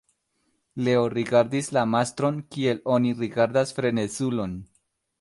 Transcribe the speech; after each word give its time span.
Leo 0.87 1.03
rigardis 1.15 1.69
la 1.77 1.85
mastron 1.91 2.41
kiel 2.57 2.83
oni 2.97 3.15
rigardas 3.23 3.79
frenezulon. 3.81 4.61